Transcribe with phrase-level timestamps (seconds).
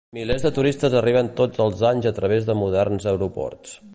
[0.17, 3.79] Milers de turistes arriben tots els anys a través de moderns aeroports.